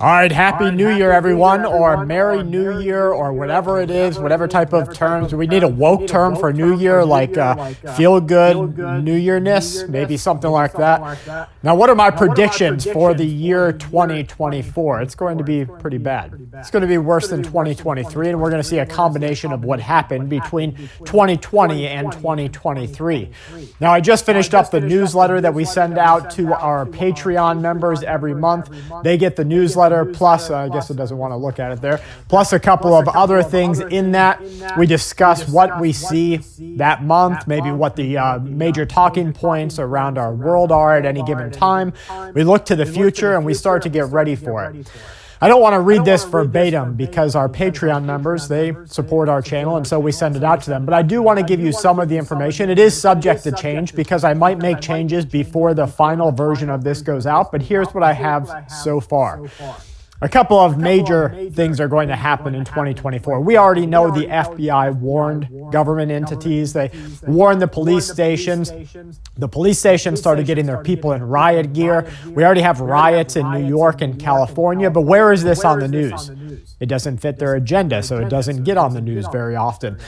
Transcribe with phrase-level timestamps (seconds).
[0.00, 4.46] All right, Happy New Year, everyone, or Merry New Year, or whatever it is, whatever
[4.46, 5.34] type of terms.
[5.34, 10.16] We need a woke term for New Year, like uh, feel good, New Yearness, maybe
[10.16, 11.48] something like that.
[11.64, 15.02] Now, what are my predictions for the year 2024?
[15.02, 16.48] It's going to be pretty bad.
[16.54, 19.64] It's going to be worse than 2023, and we're going to see a combination of
[19.64, 20.76] what happened between
[21.06, 23.30] 2020 and 2023.
[23.80, 28.04] Now, I just finished up the newsletter that we send out to our Patreon members
[28.04, 28.70] every month.
[29.02, 31.80] They get the newsletter plus, uh, I guess it doesn't want to look at it
[31.80, 34.40] there, plus a couple of other things in that.
[34.76, 36.38] We discuss what we see
[36.76, 41.22] that month, maybe what the uh, major talking points around our world are at any
[41.22, 41.92] given time.
[42.34, 44.90] We look to the future and we start to get ready for it.
[45.40, 49.76] I don't want to read this verbatim because our Patreon members, they support our channel
[49.76, 50.84] and so we send it out to them.
[50.84, 52.70] But I do want to give you some of the information.
[52.70, 56.82] It is subject to change because I might make changes before the final version of
[56.82, 59.42] this goes out, but here's what I have so far.
[60.20, 63.40] A couple of major things are going to happen in 2024.
[63.40, 66.90] We already know the FBI warned government entities, they
[67.22, 68.72] warned the police stations.
[69.36, 72.10] The police stations started getting their people in riot gear.
[72.26, 75.88] We already have riots in New York and California, but where is this on the
[75.88, 76.32] news?
[76.80, 79.98] It doesn't fit their agenda, so it doesn't get on the news very often.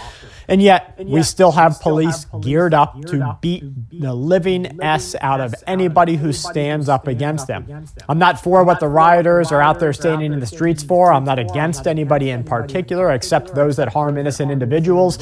[0.48, 5.54] And yet, we still have police geared up to beat the living S out of
[5.66, 7.86] anybody who stands up against them.
[8.08, 11.12] I'm not for what the rioters are out there standing in the streets for.
[11.12, 15.18] I'm not against anybody in particular, except those that harm innocent individuals.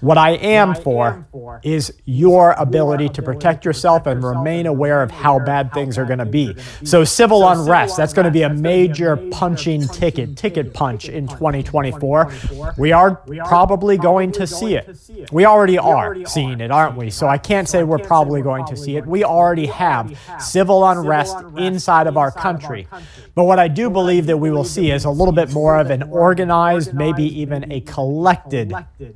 [0.00, 1.26] What I am for
[1.62, 6.18] is your ability to protect yourself and remain aware of how bad things are going
[6.20, 6.54] to be.
[6.84, 12.32] So, civil unrest, that's going to be a major punching ticket, ticket punch in 2024.
[12.76, 14.98] We are probably going to see it.
[15.32, 17.10] We already are seeing it, aren't we?
[17.10, 19.06] So, I can't say we're probably going to see it.
[19.06, 22.86] We already have civil unrest inside of our country.
[23.34, 25.90] But what I do believe that we will see is a little bit more of
[25.90, 28.74] an organized, maybe even a collected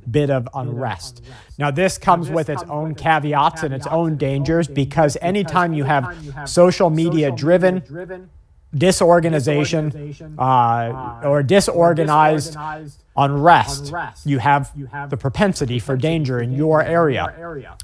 [0.09, 1.23] bit of unrest.
[1.57, 6.15] Now, this comes with its own caveats and its own dangers because anytime you have
[6.45, 8.29] social media driven,
[8.75, 12.57] disorganization uh, or disorganized
[13.15, 13.93] unrest,
[14.25, 14.71] you have
[15.09, 17.33] the propensity for danger in your area.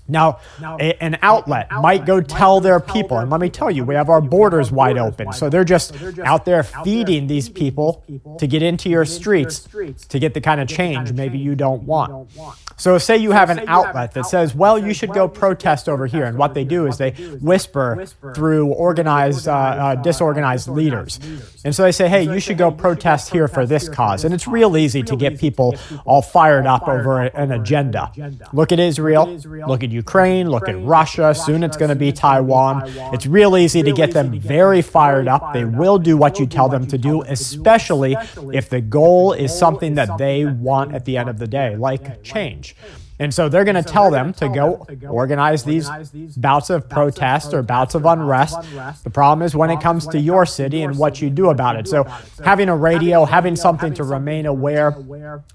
[0.07, 0.39] Now,
[0.79, 4.09] a, an outlet might go tell their people, and let me tell you, we have
[4.09, 5.31] our borders wide open.
[5.33, 8.03] So they're just out there feeding these people
[8.39, 9.67] to get into your streets
[10.09, 12.29] to get the kind of change maybe you don't want.
[12.77, 16.23] So, say you have an outlet that says, well, you should go protest over here.
[16.25, 17.11] And what they do is they
[17.41, 21.19] whisper through organized, uh, uh, disorganized leaders.
[21.65, 24.23] And so they say, hey, you should go protest here for this cause.
[24.23, 25.75] And it's real easy to get people
[26.05, 28.11] all fired up over an agenda.
[28.53, 29.27] Look at Israel,
[29.67, 31.33] look at Ukraine, look at Russia.
[31.35, 32.83] Soon it's going to be Taiwan.
[33.13, 35.53] It's real easy to get them very fired up.
[35.53, 38.15] They will do what you tell them to do, especially
[38.53, 42.23] if the goal is something that they want at the end of the day, like
[42.23, 42.75] change.
[43.19, 45.89] And so they're going to tell them to go organize these
[46.37, 48.57] bouts of protest or bouts of unrest.
[49.03, 51.87] The problem is when it comes to your city and what you do about it.
[51.87, 52.05] So
[52.43, 54.95] having a radio, having something to remain aware,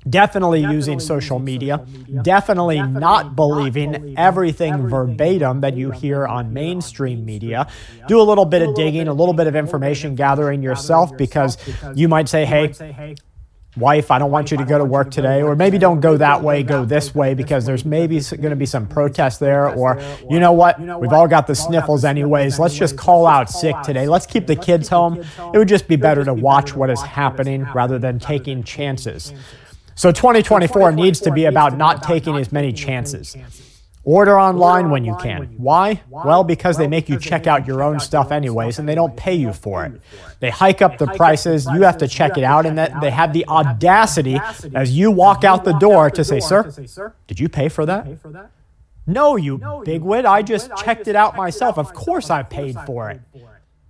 [0.09, 1.85] definitely using social media,
[2.23, 7.67] definitely not believing everything verbatim that you hear on mainstream media.
[8.09, 11.57] Do a little bit of digging, a little bit of information gathering yourself because
[11.95, 13.15] you might say, hey,
[13.77, 16.43] wife, I don't want you to go to work today, or maybe don't go that
[16.43, 20.41] way, go this way, because there's maybe going to be some protest there, or you
[20.41, 22.59] know what, we've all got the sniffles anyways.
[22.59, 24.07] Let's just call out sick today.
[24.09, 25.25] Let's keep the kids home.
[25.53, 29.33] It would just be better to watch what is happening rather than taking chances.
[29.97, 33.37] So 2024 needs to be about not taking as many chances.
[34.07, 35.55] Order online when you can.
[35.57, 36.03] Why?
[36.11, 39.35] Well, because they make you check out your own stuff anyways, and they don't pay
[39.35, 40.01] you for it.
[40.41, 41.67] They hike up the prices.
[41.73, 44.39] You have to check it out, and that they have the audacity
[44.75, 48.07] as you walk out the door to say, "Sir, did you pay for that?"
[49.07, 50.27] No, you bigwit.
[50.27, 51.79] I just checked it out myself.
[51.79, 53.21] Of course, I paid for it.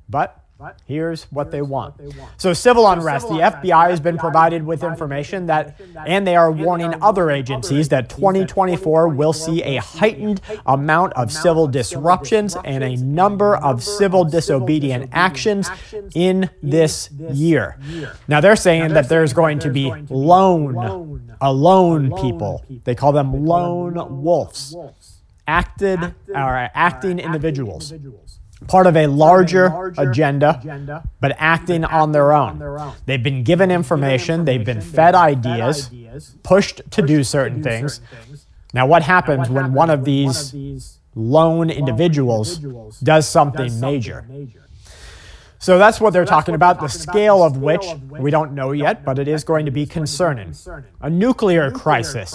[0.08, 0.43] But
[0.86, 1.94] Here's what they want.
[2.36, 6.94] So, civil unrest, the FBI has been provided with information that, and they are warning
[7.02, 13.56] other agencies that 2024 will see a heightened amount of civil disruptions and a number
[13.56, 15.68] of civil disobedient actions
[16.14, 17.78] in this year.
[18.28, 22.64] Now, they're saying that there's going to be lone, alone people.
[22.84, 24.76] They call them lone wolves,
[25.46, 27.92] acted or acting individuals
[28.66, 32.58] part of a larger, larger agenda, agenda, but acting on their own.
[32.58, 32.94] their own.
[33.06, 35.90] They've been given information, they've been fed ideas,
[36.42, 38.00] pushed to do certain things.
[38.72, 42.58] Now, what happens when one of these lone individuals
[43.02, 44.26] does something major?
[45.58, 49.18] So that's what they're talking about, the scale of which we don't know yet, but
[49.18, 50.54] it is going to be concerning.
[51.00, 52.34] A nuclear crisis.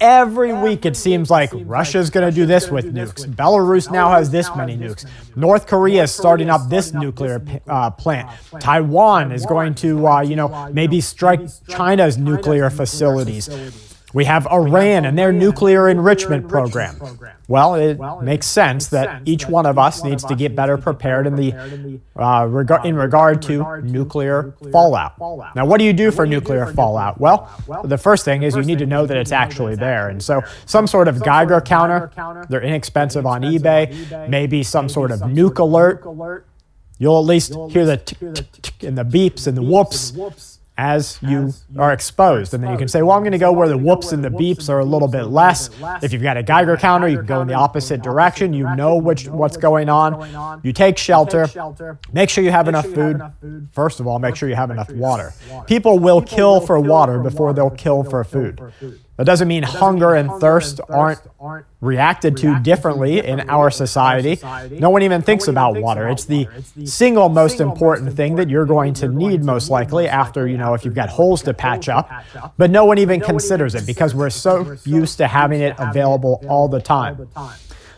[0.00, 3.26] Every week it seems like Russia's going to do this with nukes.
[3.26, 5.04] Belarus now has this many nukes.
[5.36, 8.30] North Korea is starting up this nuclear uh, plant.
[8.60, 13.48] Taiwan is going to, uh, you know, maybe strike China's nuclear facilities.
[14.12, 16.96] We have Iran and their nuclear enrichment program.
[17.46, 21.36] Well, it makes sense that each one of us needs to get better prepared in
[21.36, 21.52] the
[22.16, 25.18] uh, reg- in regard to nuclear fallout.
[25.54, 27.20] Now, what do you do for nuclear fallout?
[27.20, 27.48] Well,
[27.84, 30.86] the first thing is you need to know that it's actually there, and so some
[30.86, 32.10] sort of Geiger counter.
[32.48, 34.28] They're inexpensive on eBay.
[34.28, 36.46] Maybe some sort of nuke alert.
[36.98, 40.12] You'll at least hear the tick, tick, tick, and the beeps and the whoops
[40.80, 42.54] as you are exposed.
[42.54, 44.30] And then you can say, well, I'm going to go where the whoops and the
[44.30, 45.68] beeps are a little bit less.
[46.02, 48.54] If you've got a Geiger counter, you can go in the opposite direction.
[48.54, 50.60] You know which what's going on.
[50.62, 51.46] You take shelter.
[52.12, 53.20] Make sure you have enough food.
[53.72, 55.34] First of all, make sure you have enough water.
[55.66, 58.60] People will kill for water before they'll kill for food.
[59.20, 61.20] That doesn't mean hunger and thirst aren't
[61.82, 64.38] reacted to differently in our society.
[64.70, 66.08] No one even thinks about water.
[66.08, 66.48] It's the
[66.86, 70.86] single most important thing that you're going to need most likely after, you know, if
[70.86, 72.10] you've got holes to patch up.
[72.56, 76.68] But no one even considers it because we're so used to having it available all
[76.68, 77.28] the time.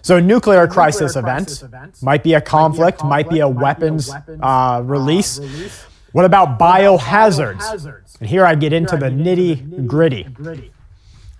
[0.04, 1.62] So, a nuclear crisis events
[2.02, 4.10] might be a conflict, might be a weapons
[4.40, 5.38] uh, release.
[6.10, 8.18] What about biohazards?
[8.18, 10.26] And here I get into the nitty gritty.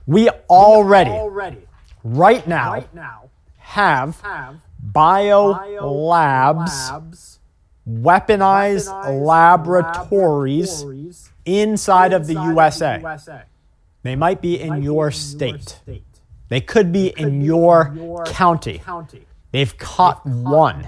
[0.07, 1.11] We already,
[2.03, 2.85] right now,
[3.59, 4.21] have
[4.83, 7.39] bio labs,
[7.89, 8.89] weaponized
[9.25, 10.85] laboratories
[11.45, 12.99] inside of the USA.
[13.01, 13.43] USA.
[14.03, 15.81] They might be in your state.
[16.49, 18.83] They could be in your county.
[19.53, 20.87] They've caught one.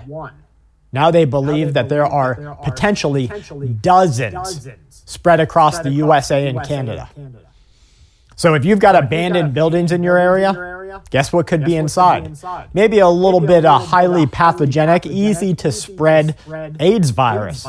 [0.93, 3.28] Now they believe that there are potentially
[3.81, 4.69] dozens
[5.06, 7.08] spread across the USA and Canada.
[8.36, 10.52] So if you've got abandoned buildings in your area,
[11.10, 12.36] guess what could be inside?
[12.72, 16.36] Maybe a little bit of highly pathogenic, easy to spread
[16.81, 17.66] AIDS virus.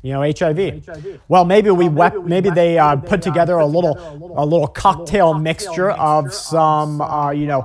[0.00, 1.18] You know, HIV.
[1.26, 3.98] Well, maybe we maybe they uh, put together a little
[4.36, 7.62] a little cocktail mixture of some uh, you know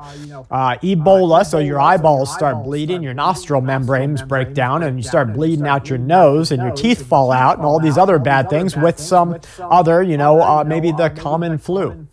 [0.50, 5.31] uh, Ebola, so your eyeballs start bleeding, your nostril membranes break down, and you start
[5.31, 8.75] bleeding out your nose, and your teeth fall out, and all these other bad things
[8.75, 12.07] with some other you know uh, maybe the common flu.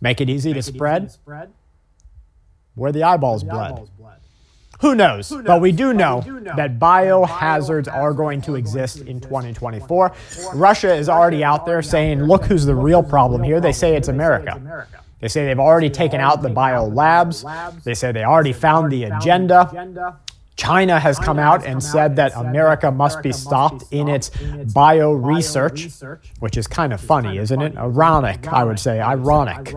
[0.00, 1.12] Make it easy to spread
[2.74, 3.88] where the eyeballs bled.
[4.80, 5.32] Who knows?
[5.44, 6.20] But we do know
[6.56, 10.12] that biohazards are going to exist in 2024.
[10.54, 13.60] Russia is already out there saying, look who's the real problem here.
[13.60, 14.86] They say it's America.
[15.20, 17.44] They say they've already taken out the bio labs.
[17.82, 20.20] They say they already found the agenda.
[20.58, 24.30] China has come out and said that America must be stopped in its
[24.74, 25.88] bio research,
[26.40, 27.76] which is kind of funny, isn't it?
[27.76, 29.74] Ironic, I would say, ironic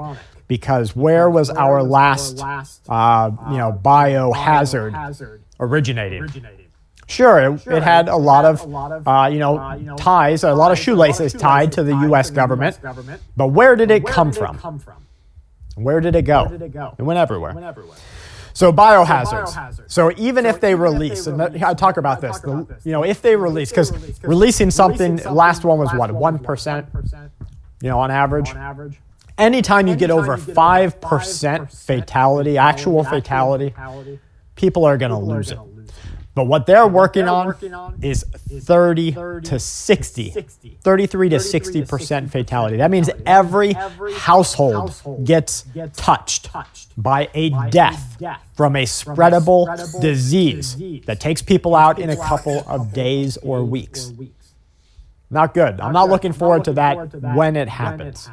[0.47, 2.39] because where was our last,
[2.89, 6.27] uh, you know, biohazard originating?
[7.07, 11.31] Sure, it, it, had a lot of, uh, you know, ties, a lot of shoelaces
[11.33, 12.31] tied to the U.S.
[12.31, 12.79] government.
[13.37, 14.57] But where did it come from?
[15.75, 16.45] Where did it go?
[16.97, 17.53] It went everywhere.
[18.53, 19.81] So biohazards.
[19.87, 23.35] So even if they release, and I talk about this, the, you know, if they
[23.35, 23.91] release, because
[24.23, 26.87] releasing something, last one was what, one percent,
[27.81, 28.53] you know, on average?
[29.37, 33.73] Anytime you get over 5% fatality, actual fatality,
[34.55, 35.57] people are going to lose it.
[36.33, 37.55] But what they're working on
[38.01, 39.11] is 30
[39.43, 40.29] to 60,
[40.81, 42.77] 33 to 60% fatality.
[42.77, 45.65] That means every household gets
[45.97, 48.17] touched touched by a death
[48.53, 54.11] from a spreadable disease that takes people out in a couple of days or weeks.
[55.29, 55.79] Not good.
[55.81, 58.29] I'm not looking forward to that when it happens.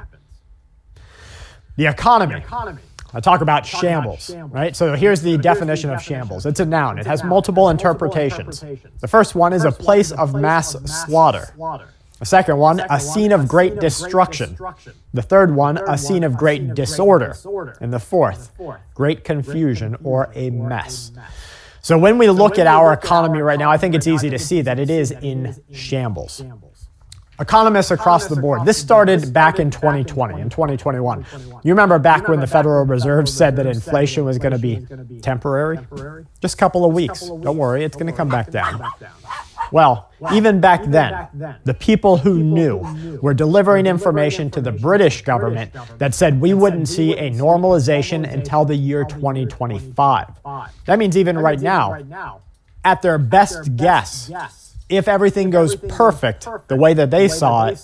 [1.77, 2.35] The economy.
[2.35, 2.83] The economy.
[3.15, 4.77] I talk about talk shambles, about shambles, right?
[4.77, 6.47] So here's the so definition here's the of shambles.
[6.47, 6.99] It's a noun.
[6.99, 8.65] It has multiple interpretations.
[9.01, 10.73] The first one is a place of mass
[11.07, 11.55] slaughter.
[12.19, 14.59] The second one, a scene of great destruction.
[15.15, 17.35] The third one, a scene of great disorder.
[17.81, 18.53] And the fourth,
[18.95, 21.13] great confusion or a mess.
[21.81, 24.61] So when we look at our economy right now, I think it's easy to see
[24.63, 26.43] that it is in shambles.
[27.41, 28.65] Economists across the board.
[28.65, 31.25] This started back in 2020 and 2021.
[31.63, 34.85] You remember back when the Federal Reserve said that inflation was going to be
[35.21, 35.79] temporary?
[36.41, 37.21] Just a couple of weeks.
[37.21, 38.85] Don't worry, it's going to come back down.
[39.71, 41.29] Well, even back then,
[41.65, 46.89] the people who knew were delivering information to the British government that said we wouldn't
[46.89, 50.27] see a normalization until the year 2025.
[50.87, 52.41] That means even right now,
[52.85, 54.31] at their best guess,
[54.89, 57.81] if everything goes perfect the way that they saw it,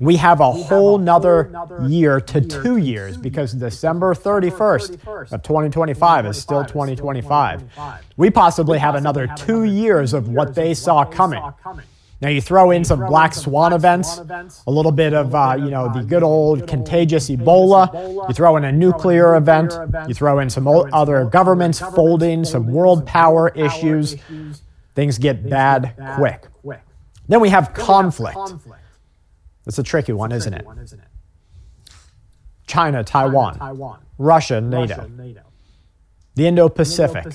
[0.00, 1.50] we have a whole nother
[1.86, 7.64] year to two years because December 31st of 2025 is still 2025.
[8.16, 11.42] We possibly have another two years of what they saw coming.
[12.22, 14.22] Now you throw in some black swan events,
[14.66, 18.26] a little bit of uh, you know the good old contagious Ebola.
[18.26, 19.74] You throw in a nuclear event.
[20.08, 24.16] You throw in some other governments folding, some world power issues.
[24.96, 26.46] Things get bad quick.
[27.28, 28.38] Then we have conflict.
[29.64, 30.66] That's a tricky one, isn't it?
[32.66, 34.00] China, Taiwan, taiwan.
[34.18, 35.08] Russia, NATO,
[36.34, 37.26] the Indo Pacific,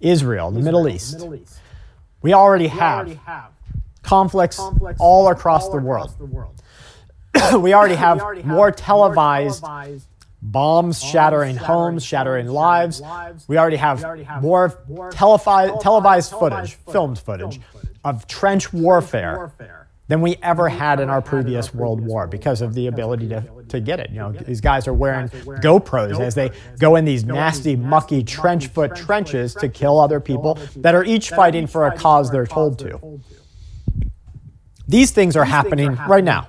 [0.00, 1.26] Israel, the Middle East.
[2.22, 3.18] We already have
[4.02, 4.58] conflicts
[4.98, 6.14] all across the world.
[7.58, 9.64] we already have more televised
[10.42, 13.02] bombs shattering homes, shattering lives.
[13.48, 14.04] We already have
[14.42, 17.60] more televised televised footage, filmed footage
[18.04, 19.52] of trench warfare
[20.06, 23.78] than we ever had in our previous World War because of the ability to, to
[23.78, 24.08] get it.
[24.10, 28.68] You know, these guys are wearing GoPros as they go in these nasty, mucky trench
[28.68, 32.78] foot trenches to kill other people that are each fighting for a cause they're told
[32.78, 33.20] to.
[34.86, 36.48] These things are happening right now.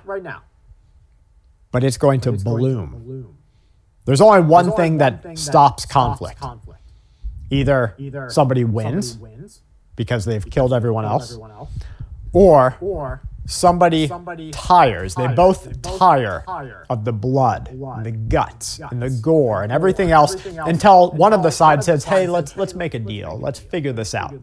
[1.70, 3.36] But it's going to bloom.
[4.10, 6.42] There's only one thing that stops conflict.
[7.48, 7.94] Either
[8.28, 9.18] somebody wins
[9.94, 11.38] because they've killed everyone else,
[12.32, 15.14] or somebody, somebody tires.
[15.14, 19.00] They both, they both tire, tire of the blood, blood and the guts, guts and
[19.00, 22.56] the gore and everything, else, everything else until one of the sides says, "Hey, let's
[22.56, 23.38] let's make a deal.
[23.40, 24.34] Let's figure this out."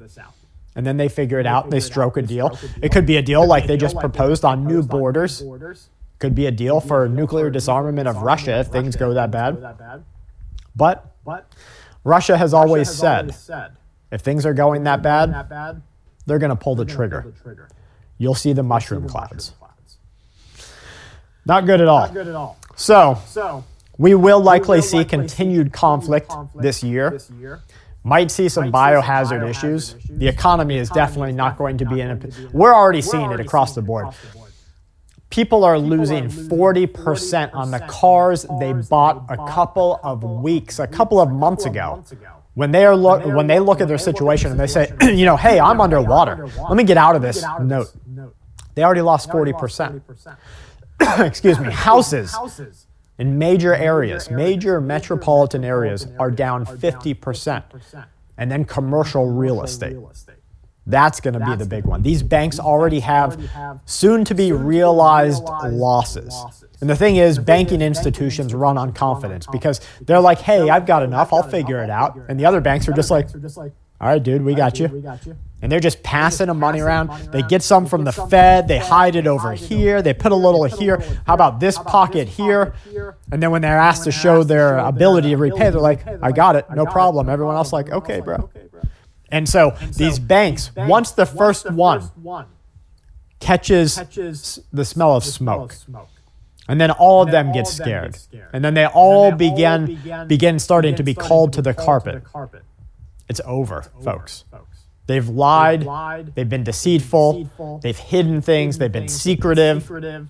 [0.77, 1.71] And then they figure it out.
[1.71, 2.57] They stroke a deal.
[2.81, 5.43] It could be a deal like they just proposed on new borders.
[6.19, 10.03] Could be a deal for nuclear disarmament of Russia if things go that bad.
[10.75, 11.13] But
[12.03, 13.35] Russia has always said,
[14.11, 15.81] if things are going that bad,
[16.25, 17.33] they're going to pull the trigger
[18.17, 19.53] you'll see the mushroom clouds.
[21.45, 22.01] Not good at all.
[22.01, 22.57] Not good at all.
[22.75, 23.63] So, so
[23.97, 27.17] we will likely, see continued conflict, this, year.
[28.03, 29.95] Might see some, biohazard, some biohazard issues.
[29.95, 30.17] issues.
[30.19, 32.19] The economy is definitely not going to be in a.
[32.53, 34.07] We're already seeing it across the board.
[35.29, 41.19] People are losing 40% on the cars they bought a couple of weeks, a couple
[41.19, 42.03] of months ago
[42.57, 45.37] when they are look when they look at their situation and they say, you know,
[45.37, 46.47] hey, I'm underwater.
[46.57, 47.93] Let me get out of this note.
[48.73, 50.01] They already lost 40%.
[51.19, 51.71] Excuse me.
[51.71, 52.35] Houses
[53.19, 57.63] in major areas, major metropolitan areas are down 50%.
[58.39, 59.95] And then commercial real estate.
[60.87, 62.01] That's going to be the big one.
[62.01, 63.37] These banks already have
[63.85, 66.33] soon to be realized losses.
[66.79, 71.03] And the thing is, banking institutions run on confidence because they're like, hey, I've got
[71.03, 72.17] enough, I'll figure it out.
[72.29, 73.27] And the other banks are just like,
[73.99, 74.87] all right, dude, we got you.
[75.59, 77.09] And they're just passing the money around.
[77.31, 80.63] They get some from the Fed, they hide it over here, they put a little
[80.65, 81.01] here.
[81.25, 82.75] How about this pocket here?
[83.31, 86.55] And then when they're asked to show their ability to repay, they're like, I got
[86.55, 87.27] it, no problem.
[87.27, 88.51] Everyone else like, okay, bro.
[89.31, 92.09] And so these banks, once the first one
[93.39, 93.95] catches
[94.73, 95.75] the smell of smoke,
[96.69, 98.17] and then all of them, get, scared.
[98.51, 102.23] And then they all, begin, begin, begin starting to be called to the carpet.
[103.29, 104.45] It's over, folks.
[105.05, 110.27] They've lied, they've, lied, they've been deceitful, deceitful, they've hidden things, they've been secretive, secretive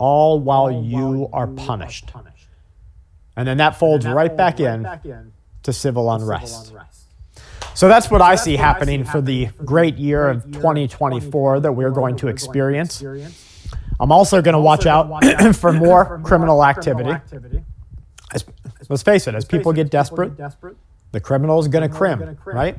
[0.00, 2.08] all while all you while are, you punished.
[2.08, 2.48] are punished.
[3.36, 5.32] And then that folds, then that right, back, right in back in
[5.62, 6.64] to civil unrest.
[6.64, 6.99] Civil unrest.
[7.80, 12.14] So that's what I see happening for the great year of 2024 that we're going
[12.16, 13.02] to experience.
[13.98, 15.08] I'm also going to watch out
[15.56, 17.16] for more criminal activity.
[18.34, 18.44] As,
[18.90, 20.36] let's face it, as people get desperate,
[21.12, 22.76] the criminal is going to crim, right?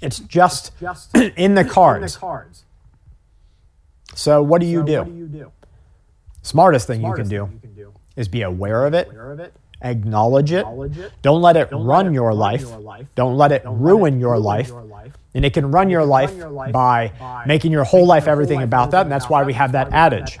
[0.00, 0.72] It's just
[1.36, 2.16] in the cards.
[4.14, 5.52] So what do you do?
[6.40, 7.50] Smartest thing you can do
[8.16, 9.10] is be aware of it,
[9.82, 10.64] acknowledge it.
[11.22, 12.66] Don't let it run your life.
[13.14, 14.72] Don't let it ruin your life.
[15.34, 18.26] And it can run, your, life run your life by, by making your whole life
[18.26, 19.02] everything about that.
[19.02, 20.38] And that's why we have that adage.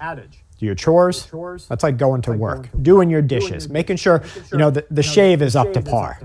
[0.58, 1.28] Do your chores.
[1.68, 2.68] That's like going to work.
[2.80, 3.68] Doing your dishes.
[3.68, 6.20] Making sure, you know, the, the shave is up to par.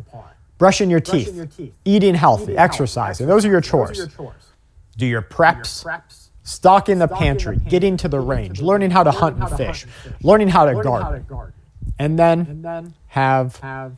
[0.57, 1.59] Brushing your teeth.
[1.83, 2.57] Eating healthy.
[2.57, 3.27] Exercising.
[3.27, 4.07] Those are your chores.
[4.97, 5.85] Do your preps.
[6.43, 7.57] Stocking the pantry.
[7.67, 8.61] Getting to the range.
[8.61, 9.85] Learning how to hunt and fish.
[10.23, 11.53] Learning how to garden.
[11.99, 13.55] And then have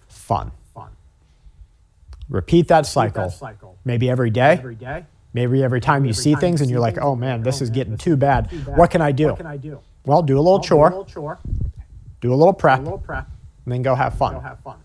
[0.08, 0.52] fun.
[2.30, 3.24] Repeat that cycle.
[3.24, 3.78] Repeat that cycle.
[3.86, 4.54] Maybe every day.
[4.54, 5.06] Every day.
[5.34, 7.16] Maybe every time Maybe you every see time things you and you're like, oh, oh
[7.16, 8.50] man, this is getting too bad.
[8.50, 8.78] too bad.
[8.78, 9.28] What can I do?
[9.28, 9.80] What can I do?
[10.06, 11.40] Well, do a little, chore, do a little chore.
[12.22, 12.80] Do a little prep.
[12.80, 13.28] A little prep.
[13.66, 14.34] And then go have fun.
[14.34, 14.78] Go have fun.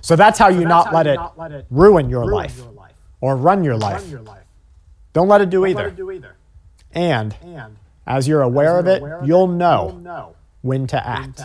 [0.00, 2.22] So that's how so you, that's not, how let you not let it ruin your,
[2.22, 4.02] ruin life, your life or run your life.
[4.02, 4.44] Run your life.
[5.12, 5.94] Don't let it do either.
[6.92, 7.34] And
[8.06, 11.42] as you're aware of it, you'll know when to act.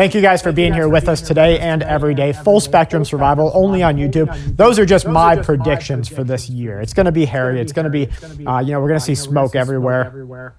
[0.00, 2.32] Thank you guys for being here with us today and every day.
[2.32, 4.56] Full spectrum survival only on YouTube.
[4.56, 6.80] Those are just my predictions for this year.
[6.80, 7.60] It's going to be hairy.
[7.60, 8.08] It's going to be,
[8.46, 10.54] uh, you know, we're going to see smoke everywhere.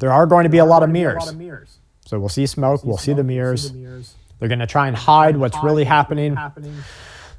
[0.00, 1.32] There are going to be a lot of mirrors.
[2.04, 2.82] So we'll see smoke.
[2.82, 3.70] We'll see the mirrors.
[4.40, 6.36] They're going to try and hide what's really happening.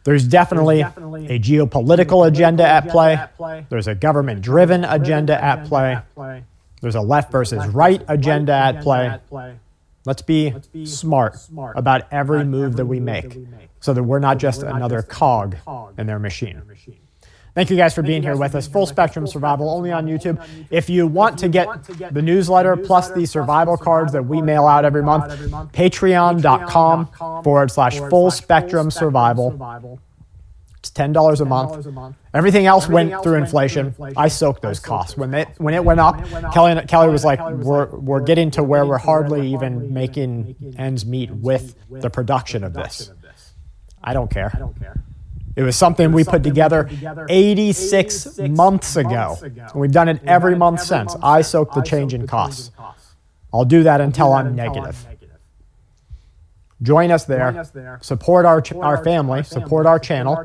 [0.05, 3.65] There's definitely a geopolitical agenda at play.
[3.67, 5.97] There's a government driven agenda at play.
[6.81, 9.19] There's a left versus right agenda at play.
[10.05, 10.53] Let's be
[10.85, 11.37] smart
[11.75, 13.37] about every move that we make
[13.79, 15.57] so that we're not just another cog
[15.97, 16.61] in their machine.
[17.53, 18.65] Thank you guys for being here with us.
[18.65, 20.41] Full Spectrum Survival only on YouTube.
[20.69, 21.67] If you want to get
[22.13, 25.25] the newsletter plus the survival cards that we mail out every month,
[25.73, 29.99] patreon.com forward slash full spectrum survival.
[30.81, 32.15] It's ten dollars a month.
[32.33, 33.93] Everything else went through inflation.
[34.17, 36.19] I soaked those costs when they when it went up.
[36.53, 41.29] Kelly Kelly was like, "We're we're getting to where we're hardly even making ends meet
[41.29, 43.11] with the production of this."
[44.03, 44.49] I don't care.
[44.55, 45.03] I don't care.
[45.55, 46.89] It was something we put together
[47.29, 49.37] 86 months ago.
[49.43, 51.15] and We've done it every month since.
[51.21, 52.71] I soaked the change in costs.
[53.53, 55.05] I'll do that until I'm negative.
[56.81, 57.51] Join us there,
[58.01, 60.35] support our, ch- our family, support our channel,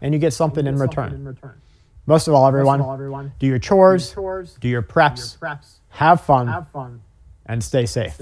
[0.00, 1.10] and you get something in return.
[2.06, 2.80] Most of all, everyone,
[3.38, 4.12] do your chores,
[4.60, 5.36] do your preps,
[5.90, 6.48] have fun,
[7.46, 8.16] and stay safe.